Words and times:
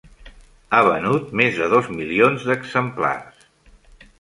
Ha 0.69 0.79
venut 0.87 1.27
més 1.41 1.59
de 1.63 1.67
dos 1.75 1.91
milions 1.99 2.49
d'exemplars. 2.53 3.45